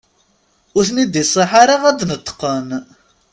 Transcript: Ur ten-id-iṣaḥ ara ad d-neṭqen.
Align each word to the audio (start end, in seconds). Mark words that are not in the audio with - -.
Ur 0.77 0.83
ten-id-iṣaḥ 0.87 1.51
ara 1.61 1.75
ad 1.89 1.95
d-neṭqen. 1.99 2.69